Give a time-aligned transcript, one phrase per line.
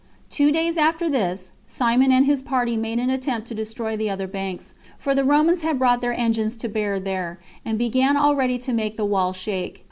[0.31, 4.25] Two days after this, Simon and his party made an attempt to destroy the other
[4.25, 8.73] banks; for the Romans had brought their engines to bear there, and began already to
[8.73, 9.79] make the wall shake.